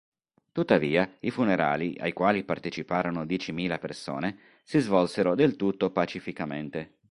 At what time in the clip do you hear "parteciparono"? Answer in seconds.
2.43-3.23